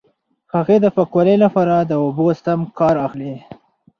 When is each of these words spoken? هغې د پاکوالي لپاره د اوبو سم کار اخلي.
هغې 0.55 0.77
د 0.81 0.85
پاکوالي 0.95 1.35
لپاره 1.45 1.75
د 1.79 1.91
اوبو 2.03 2.27
سم 2.43 2.61
کار 2.79 2.95
اخلي. 3.07 3.33